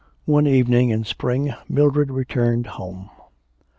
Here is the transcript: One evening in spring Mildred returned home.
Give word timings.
One 0.25 0.47
evening 0.47 0.89
in 0.89 1.03
spring 1.03 1.53
Mildred 1.69 2.09
returned 2.09 2.65
home. 2.65 3.11